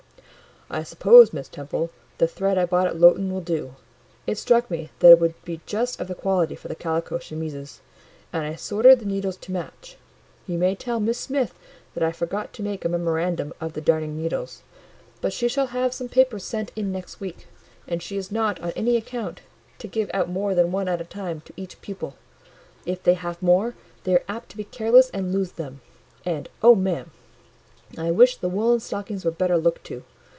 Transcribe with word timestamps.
"I 0.73 0.83
suppose, 0.83 1.33
Miss 1.33 1.49
Temple, 1.49 1.89
the 2.17 2.29
thread 2.29 2.57
I 2.57 2.65
bought 2.65 2.87
at 2.87 2.97
Lowton 2.97 3.29
will 3.33 3.41
do; 3.41 3.75
it 4.25 4.37
struck 4.37 4.71
me 4.71 4.89
that 4.99 5.11
it 5.11 5.19
would 5.19 5.33
be 5.43 5.59
just 5.65 5.99
of 5.99 6.07
the 6.07 6.15
quality 6.15 6.55
for 6.55 6.69
the 6.69 6.75
calico 6.75 7.17
chemises, 7.19 7.81
and 8.31 8.45
I 8.45 8.55
sorted 8.55 8.99
the 8.99 9.05
needles 9.05 9.35
to 9.35 9.51
match. 9.51 9.97
You 10.47 10.57
may 10.57 10.75
tell 10.75 11.01
Miss 11.01 11.17
Smith 11.17 11.53
that 11.93 12.03
I 12.05 12.13
forgot 12.13 12.53
to 12.53 12.63
make 12.63 12.85
a 12.85 12.87
memorandum 12.87 13.51
of 13.59 13.73
the 13.73 13.81
darning 13.81 14.15
needles, 14.15 14.63
but 15.19 15.33
she 15.33 15.49
shall 15.49 15.67
have 15.75 15.93
some 15.93 16.07
papers 16.07 16.45
sent 16.45 16.71
in 16.77 16.89
next 16.89 17.19
week; 17.19 17.47
and 17.85 18.01
she 18.01 18.15
is 18.15 18.31
not, 18.31 18.57
on 18.61 18.71
any 18.73 18.95
account, 18.95 19.41
to 19.79 19.89
give 19.89 20.09
out 20.13 20.29
more 20.29 20.55
than 20.55 20.71
one 20.71 20.87
at 20.87 21.01
a 21.01 21.03
time 21.03 21.41
to 21.41 21.53
each 21.57 21.81
pupil: 21.81 22.15
if 22.85 23.03
they 23.03 23.15
have 23.15 23.43
more, 23.43 23.73
they 24.05 24.13
are 24.13 24.23
apt 24.29 24.47
to 24.51 24.55
be 24.57 24.63
careless 24.63 25.09
and 25.09 25.33
lose 25.33 25.51
them. 25.51 25.81
And, 26.25 26.47
O 26.63 26.75
ma'am! 26.75 27.11
I 27.97 28.09
wish 28.11 28.37
the 28.37 28.47
woollen 28.47 28.79
stockings 28.79 29.25
were 29.25 29.31
better 29.31 29.57
looked 29.57 29.83
to! 29.87 30.05